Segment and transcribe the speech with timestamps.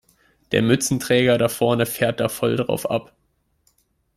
[0.51, 3.15] Der Mützenträger da vorne fährt da voll drauf ab.